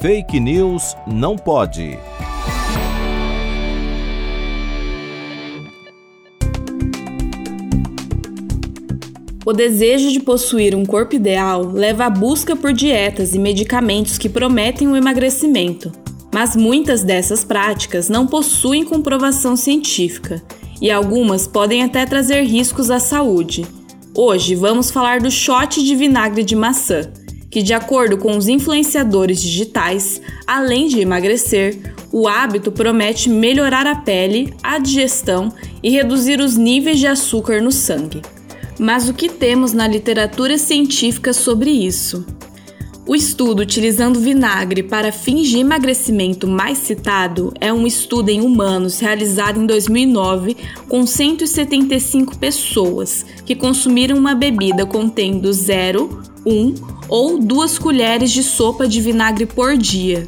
Fake 0.00 0.40
News 0.40 0.96
não 1.06 1.36
pode. 1.36 1.98
O 9.44 9.52
desejo 9.52 10.10
de 10.10 10.20
possuir 10.20 10.74
um 10.74 10.86
corpo 10.86 11.14
ideal 11.14 11.62
leva 11.66 12.06
à 12.06 12.10
busca 12.10 12.56
por 12.56 12.72
dietas 12.72 13.34
e 13.34 13.38
medicamentos 13.38 14.16
que 14.16 14.30
prometem 14.30 14.88
o 14.88 14.96
emagrecimento. 14.96 15.92
Mas 16.32 16.56
muitas 16.56 17.04
dessas 17.04 17.44
práticas 17.44 18.08
não 18.08 18.26
possuem 18.26 18.86
comprovação 18.86 19.54
científica 19.54 20.42
e 20.80 20.90
algumas 20.90 21.46
podem 21.46 21.82
até 21.82 22.06
trazer 22.06 22.40
riscos 22.44 22.90
à 22.90 22.98
saúde. 22.98 23.66
Hoje 24.16 24.54
vamos 24.54 24.90
falar 24.90 25.20
do 25.20 25.30
shot 25.30 25.84
de 25.84 25.94
vinagre 25.94 26.42
de 26.42 26.56
maçã, 26.56 27.12
que, 27.50 27.62
de 27.62 27.74
acordo 27.74 28.16
com 28.16 28.36
os 28.36 28.48
influenciadores 28.48 29.42
digitais, 29.42 30.22
além 30.46 30.86
de 30.86 31.00
emagrecer, 31.00 31.94
o 32.12 32.28
hábito 32.28 32.70
promete 32.70 33.28
melhorar 33.28 33.86
a 33.86 33.96
pele, 33.96 34.54
a 34.62 34.78
digestão 34.78 35.52
e 35.82 35.90
reduzir 35.90 36.40
os 36.40 36.56
níveis 36.56 36.98
de 36.98 37.06
açúcar 37.06 37.60
no 37.60 37.72
sangue. 37.72 38.22
Mas 38.78 39.08
o 39.08 39.14
que 39.14 39.28
temos 39.28 39.72
na 39.72 39.86
literatura 39.86 40.56
científica 40.56 41.32
sobre 41.32 41.70
isso? 41.70 42.24
O 43.06 43.14
estudo 43.16 43.62
utilizando 43.62 44.20
vinagre 44.20 44.84
para 44.84 45.10
fins 45.10 45.48
de 45.48 45.58
emagrecimento 45.58 46.46
mais 46.46 46.78
citado 46.78 47.52
é 47.60 47.72
um 47.72 47.84
estudo 47.84 48.28
em 48.28 48.40
humanos 48.40 49.00
realizado 49.00 49.60
em 49.60 49.66
2009 49.66 50.56
com 50.88 51.04
175 51.04 52.38
pessoas 52.38 53.26
que 53.44 53.56
consumiram 53.56 54.16
uma 54.16 54.34
bebida 54.34 54.86
contendo 54.86 55.52
0, 55.52 56.22
1 56.46 56.74
ou 57.08 57.38
2 57.38 57.78
colheres 57.78 58.30
de 58.30 58.42
sopa 58.42 58.86
de 58.86 59.00
vinagre 59.00 59.46
por 59.46 59.76
dia. 59.76 60.26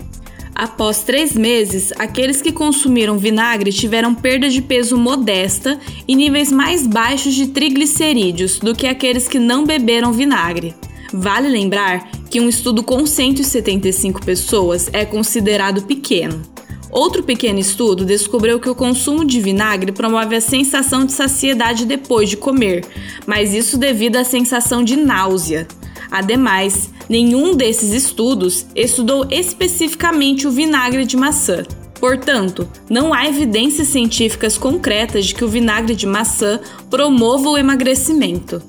Após 0.54 1.02
três 1.02 1.34
meses, 1.34 1.92
aqueles 1.98 2.42
que 2.42 2.52
consumiram 2.52 3.16
vinagre 3.16 3.72
tiveram 3.72 4.14
perda 4.14 4.48
de 4.48 4.60
peso 4.60 4.98
modesta 4.98 5.80
e 6.06 6.14
níveis 6.14 6.52
mais 6.52 6.86
baixos 6.86 7.34
de 7.34 7.48
triglicerídeos 7.48 8.58
do 8.58 8.74
que 8.74 8.86
aqueles 8.86 9.26
que 9.26 9.38
não 9.38 9.64
beberam 9.64 10.12
vinagre. 10.12 10.74
Vale 11.12 11.48
lembrar 11.48 12.10
que 12.30 12.40
um 12.40 12.48
estudo 12.48 12.82
com 12.82 13.04
175 13.06 14.24
pessoas 14.24 14.88
é 14.92 15.04
considerado 15.04 15.82
pequeno. 15.82 16.42
Outro 16.90 17.22
pequeno 17.22 17.58
estudo 17.58 18.04
descobriu 18.04 18.60
que 18.60 18.68
o 18.68 18.74
consumo 18.74 19.24
de 19.24 19.40
vinagre 19.40 19.92
promove 19.92 20.36
a 20.36 20.40
sensação 20.42 21.06
de 21.06 21.12
saciedade 21.12 21.86
depois 21.86 22.28
de 22.28 22.36
comer, 22.36 22.84
mas 23.26 23.54
isso 23.54 23.78
devido 23.78 24.16
à 24.16 24.24
sensação 24.24 24.84
de 24.84 24.96
náusea. 24.96 25.66
Ademais, 26.12 26.90
nenhum 27.08 27.56
desses 27.56 27.94
estudos 27.94 28.66
estudou 28.76 29.26
especificamente 29.30 30.46
o 30.46 30.50
vinagre 30.50 31.06
de 31.06 31.16
maçã. 31.16 31.64
Portanto, 31.98 32.68
não 32.90 33.14
há 33.14 33.26
evidências 33.26 33.88
científicas 33.88 34.58
concretas 34.58 35.24
de 35.24 35.34
que 35.34 35.42
o 35.42 35.48
vinagre 35.48 35.94
de 35.94 36.06
maçã 36.06 36.60
promova 36.90 37.48
o 37.48 37.56
emagrecimento. 37.56 38.62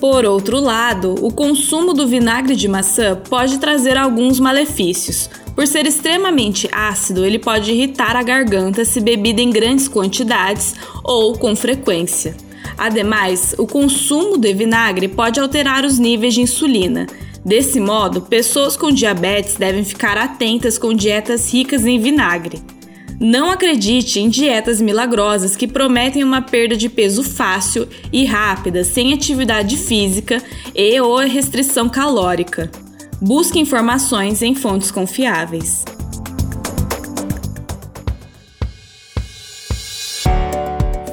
Por 0.00 0.24
outro 0.24 0.58
lado, 0.58 1.14
o 1.24 1.32
consumo 1.32 1.94
do 1.94 2.04
vinagre 2.04 2.56
de 2.56 2.66
maçã 2.66 3.16
pode 3.28 3.58
trazer 3.58 3.96
alguns 3.96 4.40
malefícios. 4.40 5.30
Por 5.54 5.68
ser 5.68 5.86
extremamente 5.86 6.68
ácido, 6.72 7.24
ele 7.24 7.38
pode 7.38 7.70
irritar 7.70 8.16
a 8.16 8.24
garganta 8.24 8.84
se 8.84 9.00
bebido 9.00 9.40
em 9.40 9.50
grandes 9.50 9.86
quantidades 9.86 10.74
ou 11.04 11.38
com 11.38 11.54
frequência. 11.54 12.47
Ademais, 12.78 13.56
o 13.58 13.66
consumo 13.66 14.38
de 14.38 14.54
vinagre 14.54 15.08
pode 15.08 15.40
alterar 15.40 15.84
os 15.84 15.98
níveis 15.98 16.34
de 16.34 16.40
insulina. 16.40 17.08
Desse 17.44 17.80
modo, 17.80 18.22
pessoas 18.22 18.76
com 18.76 18.92
diabetes 18.92 19.56
devem 19.56 19.84
ficar 19.84 20.16
atentas 20.16 20.78
com 20.78 20.94
dietas 20.94 21.52
ricas 21.52 21.84
em 21.84 21.98
vinagre. 21.98 22.62
Não 23.20 23.50
acredite 23.50 24.20
em 24.20 24.28
dietas 24.28 24.80
milagrosas 24.80 25.56
que 25.56 25.66
prometem 25.66 26.22
uma 26.22 26.40
perda 26.40 26.76
de 26.76 26.88
peso 26.88 27.24
fácil 27.24 27.88
e 28.12 28.24
rápida 28.24 28.84
sem 28.84 29.12
atividade 29.12 29.76
física 29.76 30.40
e 30.72 31.00
ou 31.00 31.16
restrição 31.18 31.88
calórica. 31.88 32.70
Busque 33.20 33.58
informações 33.58 34.40
em 34.40 34.54
fontes 34.54 34.92
confiáveis. 34.92 35.84